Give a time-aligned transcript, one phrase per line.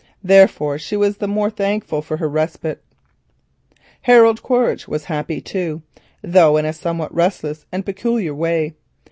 [0.23, 2.83] Therefore she was the more thankful for her respite.
[4.01, 5.83] Harold Quaritch was happy too,
[6.23, 8.73] though in a somewhat restless and peculiar way.